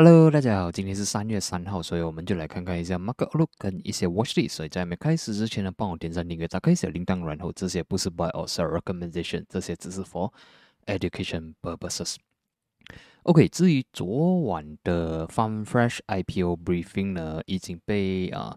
[0.00, 4.50] Hello，大家好，今天是三月三号，所以我们就来看看一下 Market Outlook 跟一些 Watchlist。
[4.50, 10.32] 所以在没开始之前呢，帮我点赞、订阅、打开小铃铛，然后这些不是 Buy or Sell Recommendation，这些只是 For
[10.86, 12.14] Education purposes。
[13.24, 18.56] OK，至于昨晚的 Fun Fresh IPO Briefing 呢，已经被啊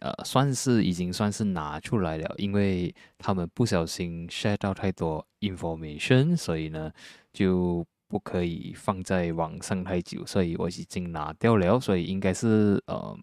[0.00, 6.90] 呃算是已经算是拿出来了，因为他们不小心 share 到太多 information，所以呢
[7.32, 7.86] 就。
[8.10, 13.16] 不可以放在网上太久，所以我已经拿掉了，所以应该是呃，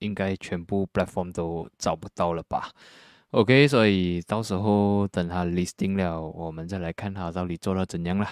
[0.00, 2.68] 应该全部 platform 都找不到了吧
[3.30, 8.28] ？OK，所以到时候等它 listing 了，我们再来看它到底做到怎样了。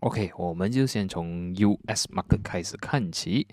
[0.00, 3.48] OK，我们就先从 US market 开始看起。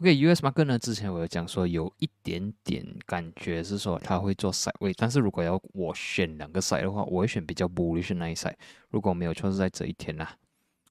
[0.00, 8.54] OK，US market 呢，之前我有讲说有一点点感觉是说它会做 side way，但是如果要我选两个赛的话，我会选比较 bullish 那一赛。
[8.90, 10.28] 如果没有错是在这一天呐。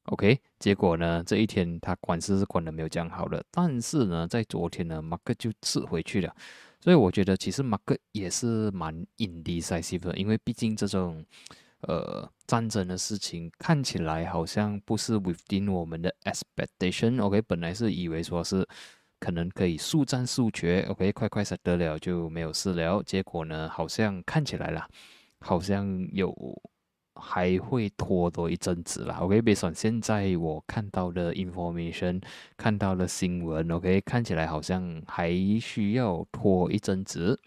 [0.05, 6.31] OK，结果呢，这一天他管是是管的没有讲好的，但是呢，在昨天呢，马克就吃回去了，
[6.79, 11.25] 所以我觉得其实马克也是蛮 indecisive 的，因为毕竟这种
[11.81, 17.19] 呃战争的事情看起来好像不是 within 我们的 expectation。
[17.19, 18.63] OK，本来是以为说是
[19.19, 24.87] 可能可以速战速决，OK，快快杀得了就没有事了，结果呢，好像看起来啦，
[25.39, 26.31] 好像有。
[27.15, 29.17] 还会拖多一阵子啦。
[29.21, 32.21] OK，别说现在我看到的 information，
[32.57, 37.39] 看到的新闻，OK，看起来好像还需要拖一阵子。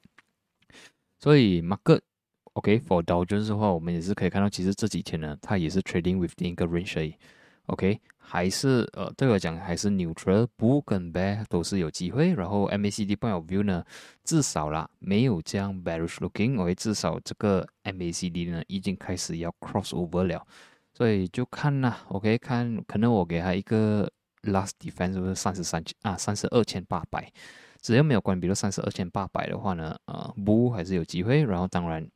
[1.19, 8.01] 所以 market，OK，for Dow Jones 的话，我们也是可以看到，其实这几天呢，它也是 trading within 一个 range，OK。
[8.31, 12.35] 还是呃，对我讲还是 neutral，不跟 bear 都是有机会。
[12.35, 13.83] 然后 MACD point of view 呢，
[14.23, 20.47] 至少啦没有这样 bearish looking，我至少这个 MACD 呢已经开始要 cross over 了，
[20.93, 24.07] 所以就看啦，OK 看，可能我给他一个
[24.43, 27.33] last defense 是三十三千啊，三十二千八百，
[27.81, 31.43] 只要没有关，比如三十二千八百的话呢，呃不还是有机会。
[31.43, 32.07] 然后当然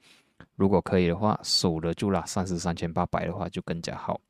[0.56, 4.20] 如果可以的话，守得住啦三十三千八百的话就更加好。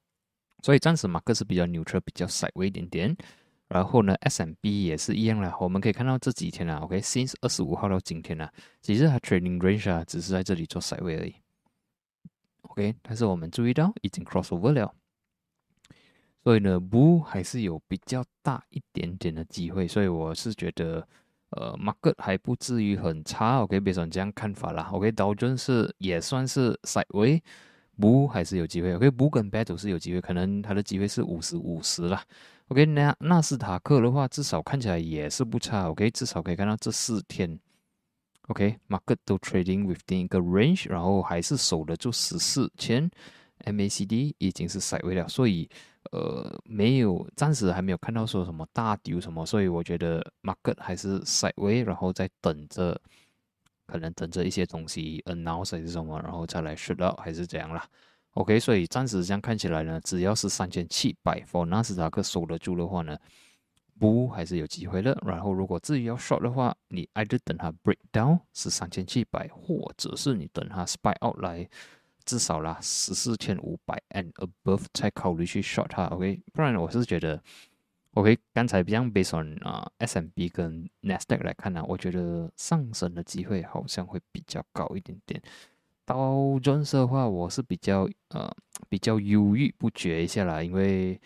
[0.63, 3.17] 所以暂时马克是比较牛车，比较 side 位一点点。
[3.69, 5.57] 然后呢，S M B 也是一样啦。
[5.59, 8.47] 我们可以看到这几天啊，OK，since 二十五号到今天呢，
[8.83, 11.35] 其实它 trading range 啊，只是在这里做 side 位而已。
[12.63, 14.95] OK，但是我们注意到已经 cross over 了。
[16.45, 19.89] 所以呢，bull 还是有比较大一点点的机会。
[19.89, 21.09] 所以我是觉得，
[21.51, 23.63] 呃，马克还不至于很差。
[23.63, 24.91] OK，别说这样看法啦。
[24.93, 27.43] OK，刀尊是也算是 side 位。
[28.01, 32.25] 不还是有机会，OK，不跟 battle 是有机会，可能它的机会是五十五十啦。
[32.69, 37.59] OK，那纳斯达克的话，至少看起来也是不差，OK，至少可以看到这四天
[38.49, 43.11] ，OK，market 都 trading within 一个 range，然后还是守得住十四千
[43.67, 45.69] ，MACD 已经是 side 位了，所以
[46.13, 52.99] 呃没有，暂时还没有看到说什么大丢什么，所以我觉得 market 还是 side 位，然后再等着。
[53.93, 57.87] 可能等着一些东西 announce 还是什么，然后再来 shoot out 还是怎样啦。
[58.31, 63.15] OK，所以暂时这样看起来呢，只要是三千七百 for 纳斯达克守得住的话呢，
[63.99, 65.15] 不还是有机会的。
[65.27, 71.69] 然后如果至于要 short 的话，你 either 等它 break down 是三千七百，或者是你等它 spy out 来
[72.25, 76.07] 至少啦十四千五百 and above 才考虑去 short 它。
[76.07, 77.43] OK，不然我是觉得。
[78.15, 85.41] OK，刚才比较 based on 啊 SMB 跟 Nasdaq 来看呢，我觉得上升的机会好像会比较高一点点。
[86.05, 88.55] 到润色的话，我是比较呃
[88.91, 91.19] 比较犹豫不决一下啦，因为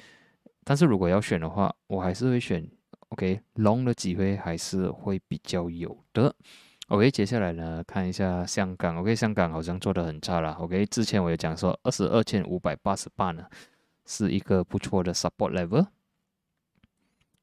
[0.62, 2.64] 但是如果要选的话，我还是会选
[3.08, 6.32] OK long 的机会还是会比较有的。
[6.86, 10.52] OK，接下来呢看一下香港，OK 香港好像做的很差了。
[10.52, 13.44] OK，之前我有讲说二十二千五百八十八呢
[14.04, 15.84] 是一个不错的 support level。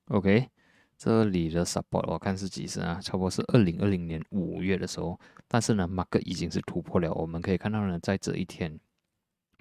[0.10, 0.50] OK，
[0.98, 3.00] 这里的 support 我看是几时啊？
[3.02, 7.12] 差不多是二零二零年五月的时候，但是呢，market 已经是突破了。
[7.14, 8.80] 我们可以看到呢，在这一天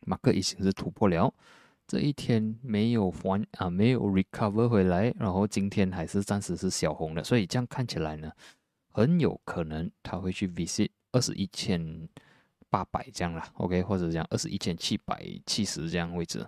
[0.04, 1.32] ，market 已经是突破了。
[1.86, 8.30] 这一天没有还啊，没有 recover 回来，然后今天还是暂时是小红的，所以这样看起来呢，
[8.92, 12.08] 很有可能他会去 visit 二十一千
[12.68, 16.46] 八百这样啦 OK，或者讲二十一千七百七十这样位置。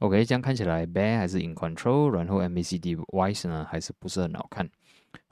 [0.00, 4.66] OK，这样看起来 bear 还是 in control，然后 MACD wise 呢还是不是很好看。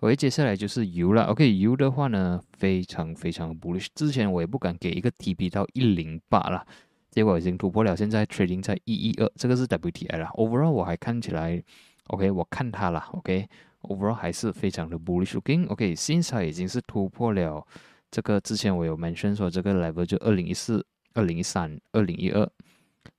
[0.00, 1.24] OK，接下来就是油了。
[1.24, 6.66] OK，油的话呢非常非常 bullish，之前我也不敢给一个 TP 到一零八了，
[7.10, 10.26] 结果已经突破了，现在 trading 在一一二，这个是 WTI 了。
[10.34, 11.62] Overall 我还看起来
[12.08, 13.02] OK，我看它了。
[13.12, 15.66] OK，Overall 还是非常的 bullish looking。
[15.68, 17.66] OK，现在已经是突破了
[18.10, 20.84] 这个之前我有 mention 说这个 level 就二零一四、
[21.14, 22.46] 二零一三、二零一二。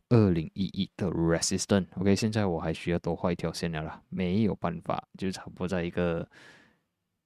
[0.09, 1.87] 二零一一的 resistance。
[1.95, 6.27] OK，现在我还需要多画一条线了啦，没有办法，就差不多在一个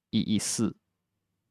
[0.09, 0.75] 一一四。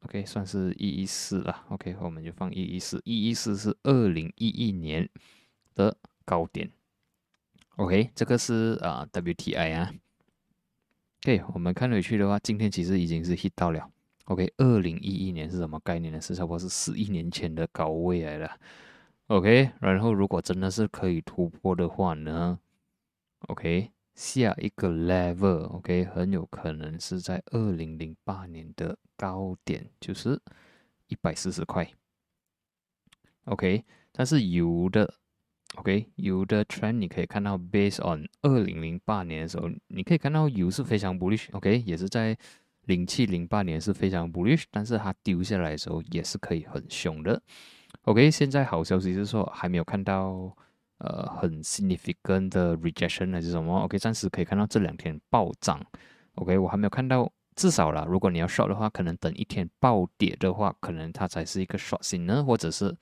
[0.04, 1.64] OK，算是一一四了。
[1.68, 5.08] OK，我们就放一一四，一一四是二零一一年
[5.74, 6.70] 的高点。
[7.76, 9.94] OK，这个是啊 WTI 啊。
[11.22, 13.88] OK，我们看回去的话，今天其实已经是 hit 到了。
[14.24, 16.20] OK，二零一一年是什么概念呢？
[16.20, 18.58] 是差不多是十一年前的高位来了。
[19.28, 22.58] OK，然后如果真的是可以突破的话呢
[23.48, 30.40] ？OK，下一个 level，OK，很有可能是在二零零八年的高点，就是
[31.06, 31.90] 一百四十块。
[33.44, 35.14] OK，但是油的。
[35.76, 41.46] OK，油的 trend 你可以看到，based on 二零零八年的时候，你可以看到油是非常 bullish。
[41.52, 42.36] OK，也是在
[42.82, 47.42] 零七零八年是非常 bullish，但是它丢下来的时候也是可以很凶的。
[48.04, 50.54] OK，现在好消息是说还没有看到
[50.98, 53.78] 呃很 significant 的 rejection 还是什么。
[53.80, 55.80] OK，暂时可以看到这两天暴涨。
[56.34, 62.96] OK，我还没有看到，至少啦，如果你要 short 的话，可能等一天暴跌的话，可能它才是一个 short signal，或者是。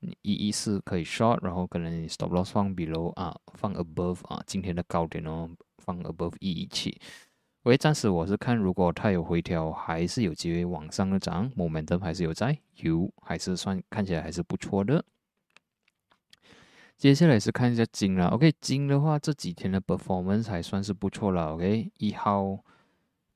[0.00, 6.96] 你一一四可以 short，然后可能你 stop loss 放 below 啊，放 above 啊，今天的高点哦，放 above 一一七。
[7.68, 15.04] 喂，暂时我是看，如果它有回调，还是有机会往上的涨，momentum 还是有在，油还是算看起来还是不错的。
[16.96, 22.58] 接下来是看一下金了，OK，金的话这几天的 performance 还算是不错了，OK，一号、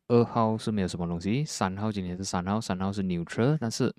[0.08, 3.94] 二号是没有什么东西，三号今天是三号，三号是 neutral，但是。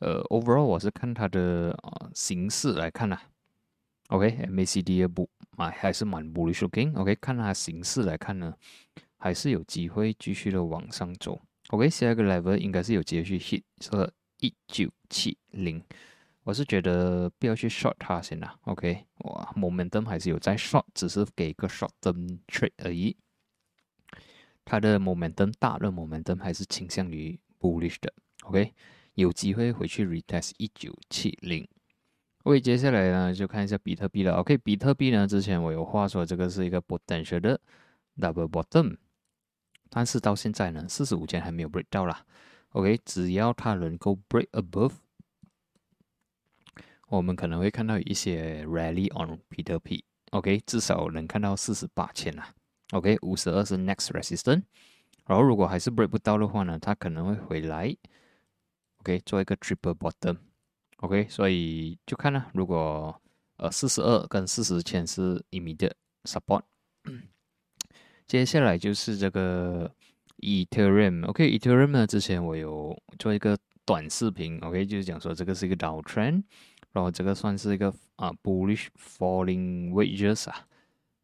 [0.00, 3.22] 呃，overall 我是看它的啊形式来看啦
[4.08, 8.52] ，OK，MACD 也不啊还是蛮 bullish looking，OK，看它形式来看呢，
[9.22, 15.80] 还是有机会继续的往上走，OK，下一个 level 应该是有机会去 hit 这一九七零，
[16.42, 23.16] 我是觉得不要去 short 它先啦，OK，哇，momentum 还是有在 short，只是给一个 short term trade 而已，
[24.64, 28.74] 它的 momentum 大的 momentum 还是倾向于 bullish 的，OK。
[29.14, 31.68] 有机会回去 retest 一九七零。
[32.42, 34.32] OK，接下来呢就看一下比特币了。
[34.32, 37.60] OK，比特币呢之前我有话说这个是一个 potential 的
[38.18, 38.96] double bottom，
[39.94, 42.24] 但是到现在呢四十五天还没有 break 到啦。
[42.70, 44.92] OK，只要它能够 break above，
[47.08, 50.02] 我们可能会看到一些 rally on 比特币。
[50.30, 52.54] OK，至少能看到四十八千啦。
[52.92, 54.62] OK，五十二是 next resistance，
[55.26, 57.94] 然后如果还是 break 不到的话呢，它可能会回来。
[59.00, 63.20] OK，做一个 triple bottom，OK，所以就看啦，如果
[63.56, 65.92] 呃四十二跟四十千是 immediate
[66.24, 66.62] support，
[68.26, 69.90] 接下来就是这个
[70.38, 76.42] Ethereum，OK，Ethereum 呢之前我有做一个短视频，OK，就是讲说这个是一个 downtrend，
[76.92, 80.66] 然后这个算是一个啊 bullish falling wages 啊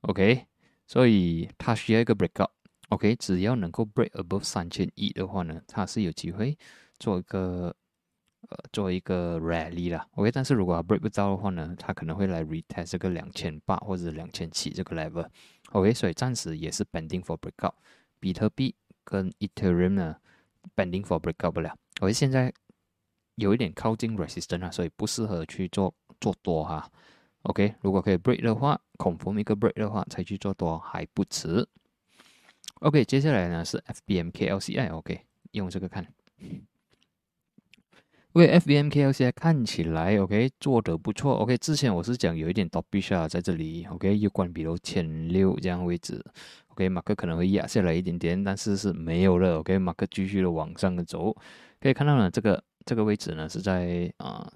[0.02, 0.46] ，OK，
[0.86, 6.56] 所以它需要一个 breakout，OK，只要能够 break above 三千亿的话呢，它是有机会。
[7.00, 7.72] 做一个
[8.48, 15.24] 呃，做一个 rally 啦，OK，但是如果 break 不到的话呢，它可能会来 retest 这个两千八或者两千七这个 level
[15.72, 17.74] OK，所以暂时也是 pending for breakout。
[18.20, 18.74] 比特币
[19.04, 20.16] 跟 Ethereum 呢
[20.74, 22.52] pending for breakout 不了，OK，现在
[23.36, 26.90] 有一点靠近 resistance 啊，所以不适合去做做多哈
[27.42, 31.68] ，OK，如果可以 break 的话克服一个 break 的话才去做多还不迟。
[32.80, 36.06] OK，接下来呢是 FBMKLCI，OK，用这个看。
[38.38, 46.24] 因为 FBMKL 现在看起来 OK 做得不错 OK，之前我是讲有一点 Dobish 啊在这里 OK 又关闭了千六这样位置
[46.68, 51.34] OK 马克可能会压下来一点点，但是是没有了 OK 马克继续的往上的走，
[51.80, 54.48] 可以看到呢这个这个位置呢是在啊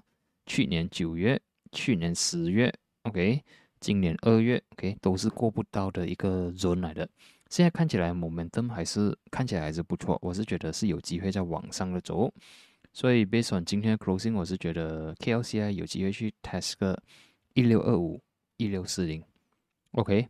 [0.45, 1.37] 去年九月、
[1.73, 3.43] 去年十月 OK
[3.81, 7.05] 今年二月 OK 都是过不到的一个 zone 来的，
[7.49, 12.33] 现在看起来 momentum 还是看起来还是不错，我是觉得是有机会在往上的走。
[12.95, 17.01] 所以，based on 今天的 closing，我是觉得 KLCI 有机会去 test 个
[17.55, 18.21] 一六二五、
[18.57, 19.23] 一六四零
[19.93, 20.27] ，OK，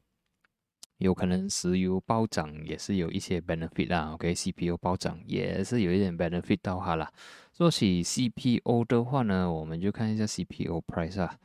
[0.99, 7.11] 有可能石油暴涨也是有一些 benefit 啦，OK，CPO 暴涨也是有一点 benefit 到它啦。
[7.51, 11.37] 说起 CPO 的话呢，我们就看一下 CPO price 啊，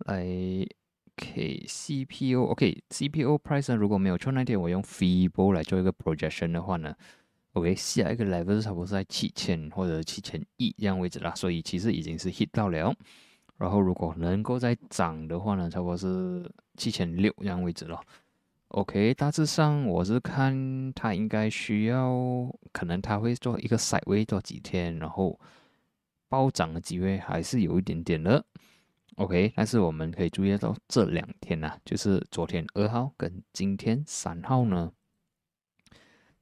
[0.00, 0.22] 来
[1.16, 6.94] ，OK，CPO，OK，CPO price 呢，如果没有错那天我用 Fibo 来做一个 projection 的话呢。
[7.54, 12.94] OK，下一个 level 是差不多在七千或者七千一这样位置啦，所以其实已经是 hit 到了。
[13.56, 18.00] 然后如果能够再涨的话呢，差不多是七千六这样位置咯。
[18.68, 22.08] OK，大致上我是看它应该需要，
[22.72, 25.38] 可能它会做一个 side way 做几天，然后
[26.28, 28.44] 暴涨的机会还是有一点点的。
[29.16, 34.92] OK，但是我们可以注意到这两天呢，就是昨天二号跟今天三号呢，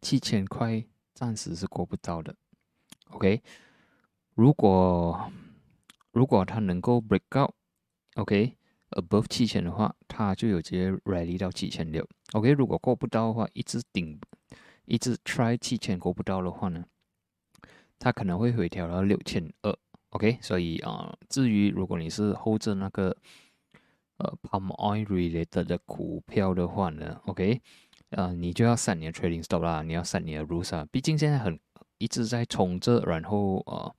[0.02, 0.84] 七千块
[1.18, 2.32] 暂时是过不到的。
[3.10, 3.42] OK，
[4.36, 5.32] 如果
[6.12, 12.08] 如果它能够 break out，OK，above 七千的话，它就有机会 rally 到七千六。
[12.34, 14.20] OK，如果过不到的话，一直顶，
[14.84, 16.84] 一直 try 七千过不到的话呢，
[17.98, 19.76] 它可能会回调到六千二。
[20.10, 23.16] OK，所以啊，至于如果你是 hold 着那个
[24.18, 27.60] 呃 palm oil related 的股票的话呢，OK，
[28.10, 31.58] 呃，你就要 set 你的 trading stop 啦，你要 set 你的 rules 啊，毕竟现在很
[31.98, 33.94] 一直在冲着，然后呃，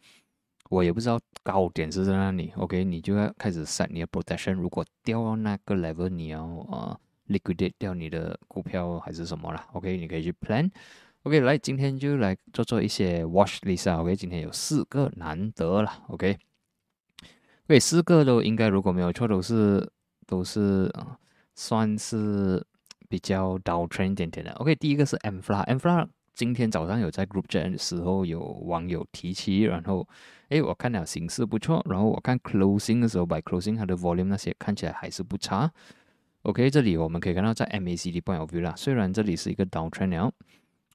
[0.70, 10.72] 我也不知道高点是在哪里，OK，你就要开始 set 你的 protection，如果掉到那个 level，你要呃 liquidate 掉你的股票还是什么啦，OK，你可以去 plan。
[11.24, 14.02] OK，来，今天就来做做一些 watch list 啊。
[14.02, 16.06] OK，今天有四个难得了。
[16.08, 16.38] OK，
[17.68, 19.92] 对，四个都应该如果没有错，都是
[20.26, 21.20] 都是啊，
[21.56, 22.66] 算是
[23.10, 24.54] 比较 down trend 一点点的。
[24.54, 30.08] OK，第一个是 M Fla，M Fla 今天早上有在 group chat 的时候有网友提起，然后
[30.48, 35.70] 诶，我看了形势不错，然后我看 closing 的时候，by closing 它的 volume 那些看起来还是不差。
[36.44, 40.32] OK，这里我们可以看到在 MACD point of view 啦，虽然这里是一个 down trend。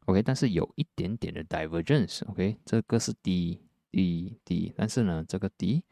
[0.07, 2.27] OK，但是有一点点的 divergence。
[2.31, 5.83] OK，这个是 D D D，但是呢，这个 D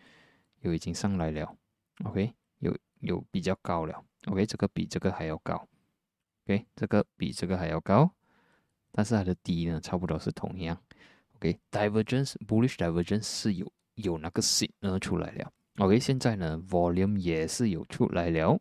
[0.62, 1.55] 又已经上来了。
[2.05, 4.02] OK，有有比较高了。
[4.26, 5.67] OK，这个比这个还要高。
[6.45, 8.11] OK，这个比这个还要高，
[8.91, 10.77] 但是它的低呢，差不多是同样。
[11.37, 15.53] OK，divergence，bullish divergence 是有有那个 signal 出来了。
[15.79, 18.59] OK，现在呢，volume 也是有出来了。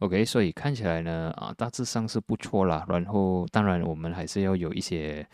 [0.00, 2.84] OK，所以看起来呢，啊，大致上是不错啦。
[2.88, 5.26] 然后，当然我们还是要有一些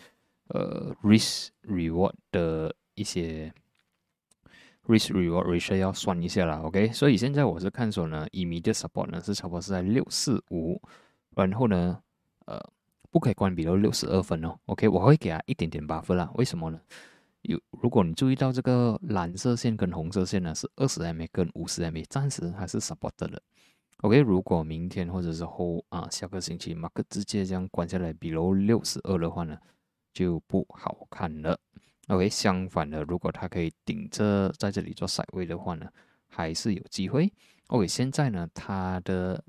[0.49, 3.53] 呃 risk reward 的一些
[4.87, 6.61] risk reward ratio 要算一下啦。
[6.63, 10.81] OK，所以现在我是看说呢，immediate support 呢是差不多是在六四五，
[11.47, 12.03] 然后呢，
[12.47, 12.61] 呃，
[13.11, 14.59] 不可以关比到六十二分哦。
[14.67, 16.31] OK，我会给他一点点八分啦。
[16.35, 16.81] 为什么呢？
[17.43, 23.43] 有如果你注意到这个蓝色线跟红色线呢是二十 MA 跟五十 MA，暂时还是 support 的。
[24.03, 29.59] OK，如果明天或者是后啊下个星期马克直接这样关下来，比如六十二的话呢，
[30.13, 31.59] 就不好看了。
[32.09, 35.89] OK，相反的，如果它可以顶着在这里做甩位的话呢，
[36.29, 37.33] 还是有机会。
[37.69, 39.43] OK，现在呢，它的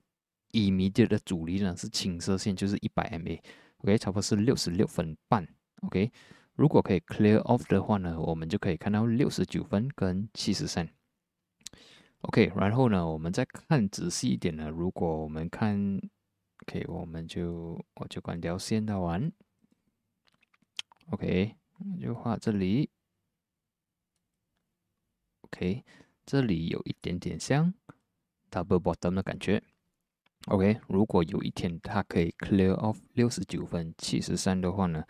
[0.51, 3.41] immediate 的阻力呢是青色线，就是一百 MA。
[3.77, 5.47] OK，差不多是六十六分半。
[5.81, 6.11] OK，
[6.53, 10.87] 如果可以 clear off 的话呢，我们就可以看到六十九分跟七十三。
[12.21, 14.69] OK，然后呢，我们再看仔细一点呢。
[14.69, 15.99] 如果我们看
[16.67, 19.31] ，OK，我们就我就关掉线的完。
[21.09, 21.55] OK，
[21.99, 22.91] 就画这里。
[25.41, 25.83] OK，
[26.23, 27.73] 这里有一点点像
[28.51, 29.63] double bottom 的感觉。
[30.47, 35.03] OK，如果有一天它可以 clear off 六十九分七十三的话呢，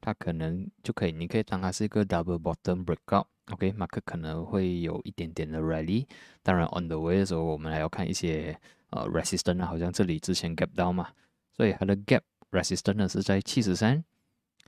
[0.00, 3.26] 它可能就可以，你可以当它是一个 double bottom breakout。
[3.50, 6.06] OK，马克可能会有一点点的 rally，
[6.42, 8.58] 当然 on the way 的时候，我们还要看一些
[8.90, 11.08] 呃 resistance 啊，好像这里之前 gap down 嘛，
[11.54, 14.02] 所以它的 gap resistance 呢是在七十三、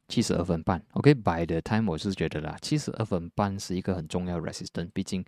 [0.08, 0.82] 七十二分半。
[0.92, 5.24] OK，by the time 我是觉得啦，七十二分半是一个很重要的 resistance，毕竟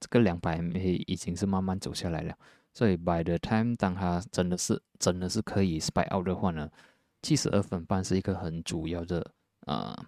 [0.00, 2.34] 这个两百 MA 已经是慢慢走下来了，
[2.74, 6.70] 所以 by the time 当它真的是真的是可以 spike out 的话呢，
[7.22, 9.30] 七十二分半是一个很主要的
[9.66, 10.06] 啊，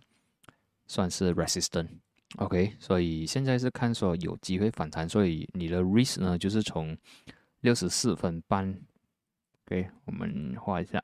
[0.86, 1.88] 算是 resistance。
[2.38, 6.94] OK，所以现在是看说有机会反弹，所以你的 risk 呢就是从
[7.60, 8.78] 六十四分半
[9.64, 11.00] ，OK，我们画一下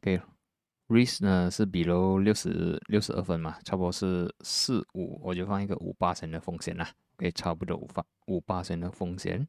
[0.00, 9.46] ，OK，risk 呢是比如六十六十二分嘛，差不多是四五，我就放一个五八成的风险啦，OK，差不多五八五八成的风险，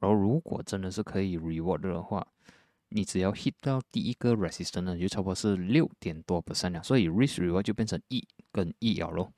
[0.00, 2.26] 然后如果真的是可以 reward 的话，
[2.88, 9.32] 你只要 hit 到第一个 resistance 呢，就差不多是六点多 percent 了，所以 risk reward 就变成一跟一了咯。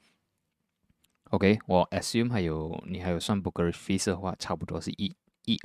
[1.31, 5.15] OK，我 assume 还有你还有算 brokerage fees 的话，差不多是一
[5.47, 5.59] 一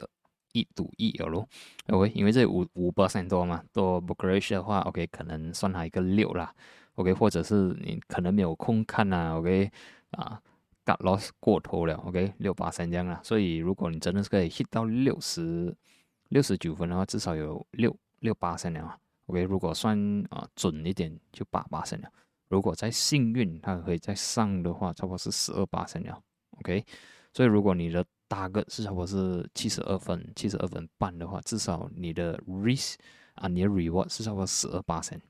[0.54, 1.48] 一赌一了咯。
[1.88, 6.54] OK，因为这五五 percent 多嘛，多 brokerage 的话，OK 可能算它一个六啦。
[6.96, 9.72] OK，或者是你可能没有空看呐，OK
[10.12, 10.42] 啊
[10.88, 13.20] ，got loss 过头了，OK 六八三这样啦。
[13.22, 15.75] 所以如果你真的是可以 hit 到六十
[16.29, 18.98] 六十九分的话，至少有六六八三了。
[19.25, 19.98] OK，如果算
[20.29, 22.10] 啊准一点，就八八三了。
[22.48, 26.17] 如果再幸运，它可以再上的话，差不多是十二八三了。
[26.60, 26.86] OK，
[27.34, 32.96] 所以如果你的大个是差不多是七十二分、七十二分半的话，至少你的 risk
[33.36, 35.22] 啊，你的 reward 是差不多十二八三。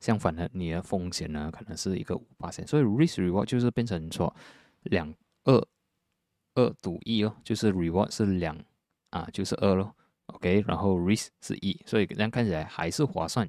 [0.00, 2.66] 相反的，你的风险呢，可能是一个五八线。
[2.66, 4.34] 所以 risk reward 就是变成说
[4.84, 5.12] 两
[5.44, 5.68] 二
[6.54, 8.56] 二赌一哦，就是 reward 是两
[9.10, 9.94] 啊，就是二咯。
[10.26, 13.48] OK，然后 risk 是一，所以这样看起来还是划算。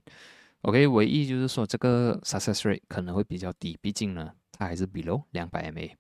[0.62, 5.92] OK，唯一就是说这个 success rate 可能会比较低，毕竟呢，它还是 below 两百 MA。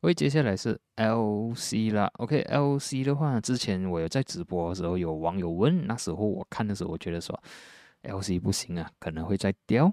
[0.00, 2.10] OK，接下来是 LC 啦。
[2.14, 7.38] OK，LC 的话，之前我有在直播的时候有网友问，那时候我看的时候，我觉得说
[8.02, 9.92] LC 不行啊，可能会再掉。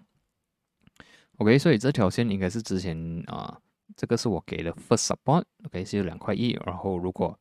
[1.38, 3.62] OK，所以这条线应该是之前啊，
[3.96, 5.44] 这个是我给的 first support。
[5.66, 7.38] OK，是有两块一，然后如果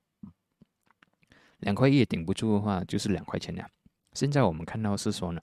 [1.59, 3.69] 两块一也顶不住的话，就是两块钱了。
[4.13, 5.41] 现在我们看到是说呢。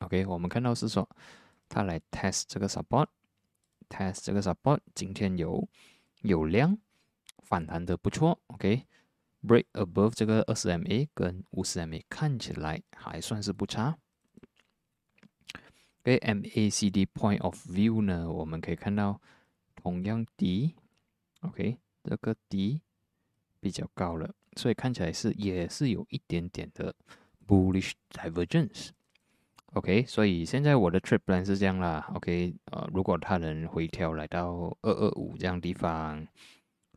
[0.00, 1.08] OK，我们看到是说，
[1.68, 5.68] 它来 test 这个 support，test 这个 support，今天有
[6.22, 6.78] 有量
[7.42, 8.40] 反弹的不错。
[8.46, 8.86] OK
[9.42, 13.96] Break above 这个二十 MA 跟五十 MA 看起来还算是不差。
[16.02, 19.20] OK，MACD point of view 呢，我们可以看到
[19.76, 20.74] 同样低。
[21.40, 22.82] OK，这个低
[23.60, 26.94] 比较高了，所以看起来是也是有一点点的
[27.46, 28.90] bullish divergence。
[29.72, 32.10] OK，所以现在我的 trip plan 是这样啦。
[32.14, 36.26] OK，呃，如果它能回调来到二二五这样地方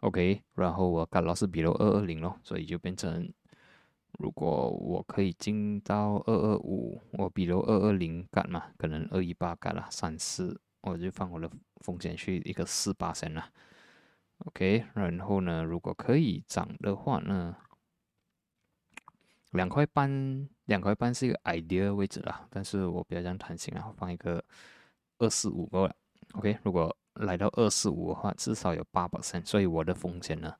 [0.04, 3.32] ，OK，然后我 cut loss 比如二二零咯，所以就变成，
[4.20, 13.50] 如果我可以进到二二五，我比如二二零干嘛，可能二一八干了三四，我就放我的风险去一个四八线了。
[14.46, 17.56] OK，然后呢，如果可以涨的话呢？
[19.52, 24.44] 两块半，两块半是一个 idea 位置啦，但是我比较样弹性啊，放一个
[25.20, 25.96] 二四五够了。
[26.34, 30.54] OK，如果来到二四五的话，至少有八百仙所以我的风险呢，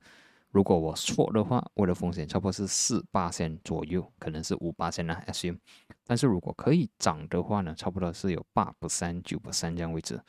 [0.50, 5.58] 如果我错的话，我的风险差不多是四八线左右，可能是五八线啦，assume。
[6.06, 10.20] 但是如果可以涨的话呢，差不多是有八 percent、九不仙这样位置。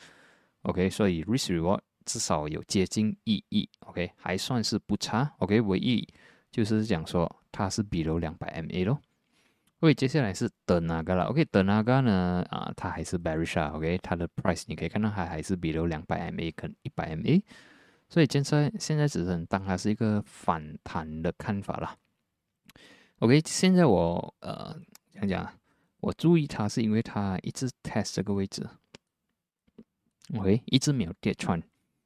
[0.63, 5.33] OK，所以 risk reward 至少有接近一亿，OK，还算是不差。
[5.39, 6.07] OK，唯一
[6.51, 7.33] 就是讲说。
[7.57, 8.99] 它是比如两百 MA 咯
[9.79, 17.41] ，OK，接下来是德纳嘎了，OK，德纳嘎呢啊，它还是 bearish 啊，OK，它的 price 你可以看到它还是比如两百 MA 跟一百 MA，
[18.09, 21.95] 所以现在现在只能当它是一个反弹的看法啦。
[23.19, 24.75] OK，现在我呃
[25.13, 25.53] 讲讲，
[25.99, 28.67] 我注意它是因为它一直 test 这个位置
[30.37, 31.61] ，OK，一直没有跌穿，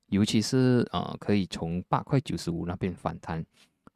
[0.08, 3.46] 尤其是呃可以从八块九十五那边反弹。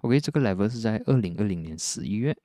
[0.01, 2.35] OK，这个 level 是在二零二零年十一月，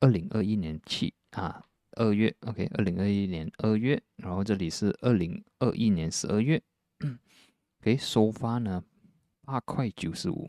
[0.00, 6.62] 二零二一年七啊二月，OK，二零二一年二月，然后这里是二零二一年十二月
[7.80, 8.84] ，OK，收发呢
[9.42, 10.48] 八块九十五，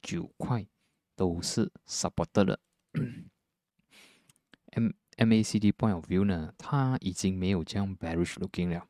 [0.00, 0.66] 九块
[1.14, 2.60] 都是 support 了。
[4.70, 8.86] M MACD point of view 呢，它已经没有这样 bearish looking 了。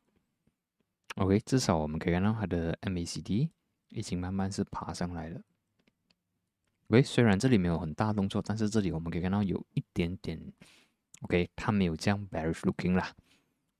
[1.15, 3.49] OK，至少我们可以看到它的 MACD
[3.89, 5.41] 已经慢慢是爬上来了。
[6.89, 10.41] OK，虽然这里没有很大动作，但是这里我们可以看到有一点点
[11.21, 13.13] ，OK，它没有这样 bearish looking 啦。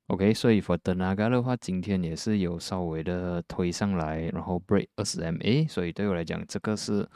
[0.07, 7.07] OK，所以 for the Naga 的话，今天也是有稍微的推上来，然后 break 二十 MA，所以对我来讲，这个是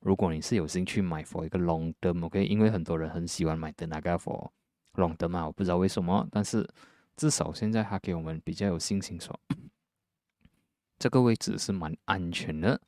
[0.00, 4.50] 如果你是有兴趣买 for 一个 long term，OK，因为很多人很喜欢买 the Naga for
[4.94, 6.66] long term 嘛，我不知道为什么，但是
[7.14, 9.38] 至少现在它给我们比较有信心说，
[10.98, 12.80] 这个位置是蛮安全的。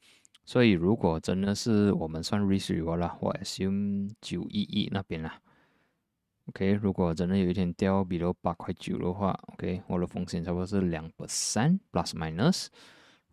[0.47, 5.41] 所以，如果真的是我们算 risk reward 了，我 assume 九一一那边啦。
[6.47, 12.67] OK，如果真的有一天掉比如八块九的话，OK，我的风险差不多是两 percent plus minus。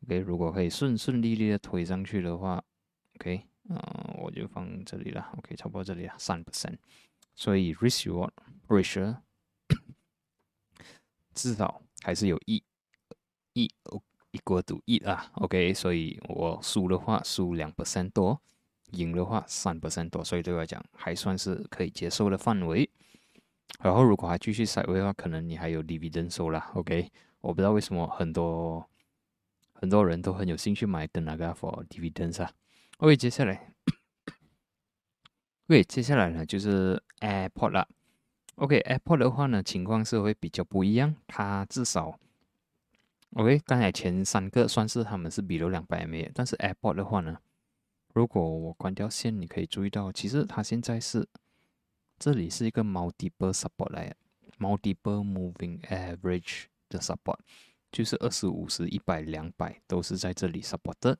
[0.03, 2.63] OK，如果可以顺顺利利的推上去的话
[3.15, 3.77] ，OK，嗯，
[4.17, 5.29] 我就放这里了。
[5.37, 6.77] OK，差不多这里啊，三 percent。
[7.35, 8.31] 所以 risk reward
[8.69, 9.17] ratio
[11.33, 12.63] 至少还是有一
[13.53, 13.69] 一。
[14.31, 18.41] 一锅赌一啊，OK，所以我输的话输两 percent 多，
[18.91, 22.89] 赢的话三 percent 多，所以对我来讲还算是可以接受的范围。
[23.81, 27.11] 然后如果还继续甩位的话，可能你还有 dividend 收啦，OK。
[27.41, 28.87] 我不知道为什么很多
[29.73, 32.51] 很多人都很有兴趣买的那个 for dividends 啊。
[32.97, 33.73] OK，接下来，
[35.67, 37.87] OK，接下来呢就是 AirPod 了。
[38.55, 42.19] OK，AirPod 的话呢情况是会比较不一样，它至少。
[43.35, 47.37] OK，刚才前三个算是他们是比如两百 MA，但是 AirPod 的话呢，
[48.13, 51.25] 如果我关掉线，你可以注意到，其实它现在是
[52.19, 54.13] 这里是一个 multiple support 来
[54.59, 57.37] ，multiple moving average 的 support，
[57.89, 61.17] 就是二十五、十、一百、两百都是在这里 support 的。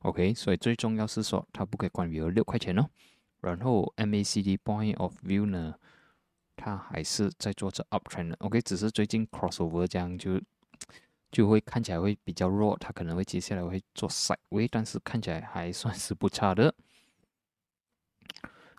[0.00, 2.86] OK，所以最重要是说它不可以关于六块钱哦。
[3.40, 5.74] 然后 MACD point of view 呢，
[6.54, 8.34] 它还是在做着 uptrend。
[8.40, 10.38] OK，只是最近 crossover 这样就。
[11.30, 16.74] 就会看起来会比较弱，它可能会接下来会做 side way，但是看起来还算是不差的。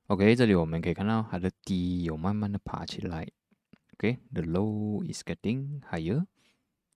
[0.08, 3.26] OK，这里我们可以看到它的低有慢慢的爬起来。
[3.94, 6.26] OK，the low is getting higher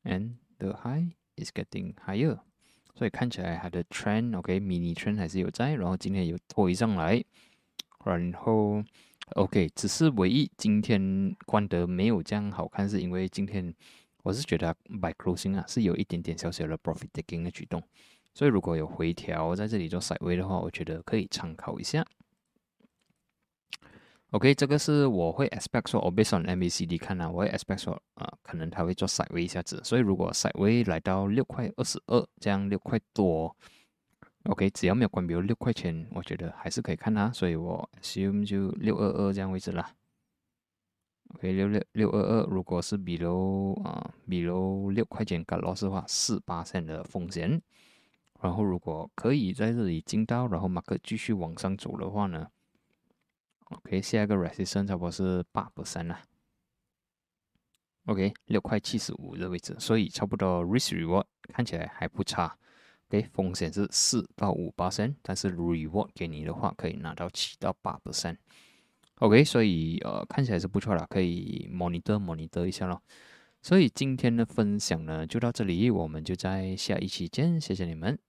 [0.04, 2.40] and the high is getting higher，
[2.94, 7.24] 所以看起来它的 trend OK，mini trend 还是有在，然后今天有推上来，
[8.04, 8.84] 然后
[9.36, 13.74] OK，只是唯一今天关得没有这样好看，是因为今天
[14.26, 17.80] 我是觉得 by closing 啊是有一点点小小的 profit taking 的举动，
[18.34, 22.04] 所以如果有回调在这里做 side way 的话，我觉得可以参考一下。
[24.32, 33.56] OK，这个是我会 expect 说，我 based on MACD 看啊，我会 expect 说，啊，可能它会做 side way 一下子，所以如果 side way 来到六块二十二，这样六块多
[34.46, 39.94] ，OK，只要没有关闭六块钱，我觉得还是可以看啊，所以我 assume 就六二二这样位置啦。
[41.36, 47.62] OK，六六六二二，如果是比如啊，比如六块钱 get loss 的话，四八线的风险，
[48.40, 52.48] 然后如果可以在这里进到，然后马克继续往上走的话呢
[53.66, 56.22] ？OK，下一个 resistance 差不多是八百三啦。
[58.06, 62.58] OK，六块七十五的位置，所以差不多 risk reward 看起来还不差。
[63.10, 68.38] OK，风险是四到五八三，但是 reward 给你的话可以拿到七到八 percent。
[69.20, 73.02] OK，所以呃看起来是不错啦，可以模拟的模拟的一下咯。
[73.62, 78.20] 所以今天的分享呢就到这里，我们就在下一期见，谢谢你们。